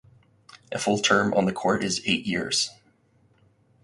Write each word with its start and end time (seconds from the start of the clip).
A 0.71 0.79
full 0.79 0.97
term 0.97 1.31
on 1.35 1.45
the 1.45 1.51
court 1.53 1.83
is 1.83 2.01
eight 2.07 2.25
years. 2.25 2.71